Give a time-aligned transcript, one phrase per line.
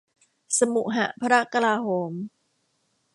[0.57, 2.13] สมุหพระกลาโหม